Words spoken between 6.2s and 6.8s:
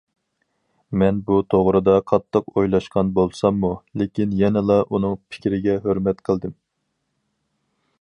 قىلدىم.